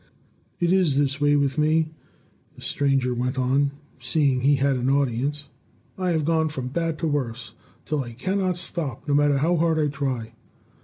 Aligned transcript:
"It 0.59 0.71
is 0.71 0.97
this 0.97 1.21
way 1.21 1.35
with 1.35 1.59
me," 1.59 1.91
the 2.55 2.61
stranger 2.63 3.13
went 3.13 3.37
on, 3.37 3.69
seeing 3.99 4.41
he 4.41 4.55
had 4.55 4.75
an 4.77 4.89
audience: 4.89 5.43
"I 5.95 6.09
have 6.09 6.25
gone 6.25 6.49
from 6.49 6.69
bad 6.69 6.97
to 6.97 7.07
worse 7.07 7.53
till 7.85 8.03
I 8.03 8.13
cannot 8.13 8.57
stop, 8.57 9.07
no 9.07 9.13
matter 9.13 9.37
how 9.37 9.57
hard 9.57 9.77
I 9.77 9.89
try. 9.89 10.31